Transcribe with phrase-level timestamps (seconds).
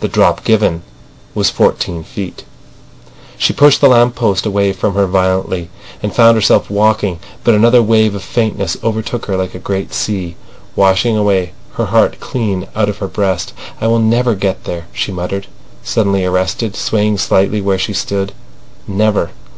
[0.00, 0.82] "The drop given
[1.34, 2.44] was fourteen feet."
[3.38, 5.70] She pushed the lamp post away from her violently,
[6.02, 7.18] and found herself walking.
[7.44, 10.36] But another wave of faintness overtook her like a great sea,
[10.76, 13.54] washing away her heart clean out of her breast.
[13.80, 15.46] "I will never get there," she muttered,
[15.82, 18.32] suddenly arrested, swaying lightly where she stood.
[18.86, 19.30] "Never."